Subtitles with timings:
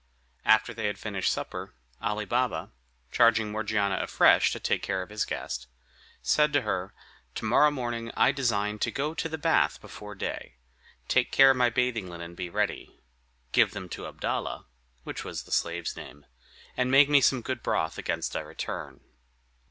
[0.45, 2.71] After they had finished supper, Ali Baba,
[3.11, 5.67] charging Morgiana afresh to take care of his guest,
[6.23, 6.91] said to her,
[7.35, 10.55] "To morrow morning I design to go to the bath before day;
[11.07, 12.99] take care my bathing linen be ready,
[13.51, 14.65] give them to Abdalla
[15.03, 16.25] (which was the slave's name)
[16.75, 19.01] and make me some good broth against I return."